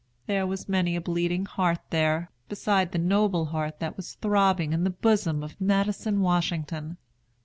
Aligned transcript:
There 0.25 0.47
was 0.47 0.67
many 0.67 0.95
a 0.95 1.01
bleeding 1.01 1.45
heart 1.45 1.77
there, 1.91 2.31
beside 2.49 2.91
the 2.91 2.97
noble 2.97 3.45
heart 3.45 3.79
that 3.81 3.97
was 3.97 4.13
throbbing 4.15 4.73
in 4.73 4.83
the 4.83 4.89
bosom 4.89 5.43
of 5.43 5.61
Madison 5.61 6.21
Washington. 6.21 6.97